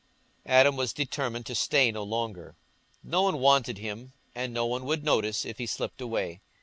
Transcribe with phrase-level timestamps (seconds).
[0.47, 2.55] Adam was determined to stay no longer;
[3.03, 6.41] no one wanted him, and no one would notice if he slipped away.